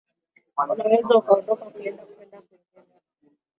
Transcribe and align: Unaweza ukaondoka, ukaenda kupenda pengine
Unaweza 0.73 1.17
ukaondoka, 1.17 1.65
ukaenda 1.65 2.03
kupenda 2.03 2.37
pengine 2.37 2.85